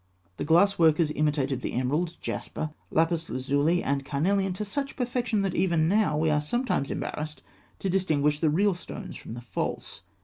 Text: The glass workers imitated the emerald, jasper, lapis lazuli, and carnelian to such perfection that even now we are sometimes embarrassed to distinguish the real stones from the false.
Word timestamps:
The 0.37 0.45
glass 0.45 0.79
workers 0.79 1.11
imitated 1.11 1.61
the 1.61 1.73
emerald, 1.73 2.17
jasper, 2.21 2.71
lapis 2.89 3.29
lazuli, 3.29 3.83
and 3.83 4.03
carnelian 4.03 4.51
to 4.53 4.65
such 4.65 4.95
perfection 4.95 5.43
that 5.43 5.53
even 5.53 5.87
now 5.87 6.17
we 6.17 6.31
are 6.31 6.41
sometimes 6.41 6.89
embarrassed 6.89 7.43
to 7.77 7.87
distinguish 7.87 8.39
the 8.39 8.49
real 8.49 8.73
stones 8.73 9.15
from 9.15 9.35
the 9.35 9.41
false. 9.41 10.01